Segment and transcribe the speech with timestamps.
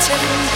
[0.00, 0.49] pretend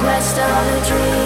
[0.00, 1.19] quest of the dream.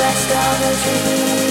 [0.00, 1.49] Rest of a dream